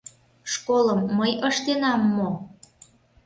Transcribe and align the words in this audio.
—Школым 0.51 1.01
мый 1.17 1.33
ыштенам 1.49 2.01
мо? 2.15 2.29